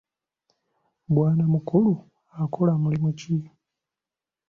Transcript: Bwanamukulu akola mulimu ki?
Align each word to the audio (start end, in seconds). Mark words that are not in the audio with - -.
Bwanamukulu 1.13 1.93
akola 2.41 2.73
mulimu 2.81 3.09
ki? 3.19 3.33